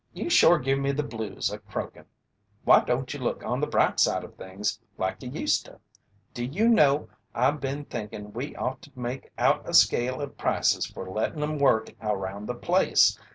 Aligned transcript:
"You 0.13 0.31
shore 0.31 0.57
give 0.57 0.79
me 0.79 0.91
the 0.93 1.03
blues 1.03 1.51
a 1.51 1.59
croakin'. 1.59 2.05
Why 2.63 2.79
don't 2.83 3.13
you 3.13 3.19
look 3.19 3.43
on 3.43 3.59
the 3.61 3.67
bright 3.67 3.99
side 3.99 4.23
of 4.23 4.33
things 4.33 4.79
like 4.97 5.21
you 5.21 5.29
useta? 5.29 5.77
Do 6.33 6.43
you 6.43 6.67
know, 6.69 7.09
I've 7.35 7.61
been 7.61 7.85
thinkin' 7.85 8.33
we 8.33 8.55
ought 8.55 8.81
to 8.81 8.91
make 8.99 9.29
out 9.37 9.69
a 9.69 9.75
scale 9.75 10.19
of 10.19 10.39
prices 10.39 10.87
for 10.87 11.07
lettin' 11.07 11.43
'em 11.43 11.59
work 11.59 11.93
around 12.01 12.47
the 12.47 12.55
place. 12.55 13.19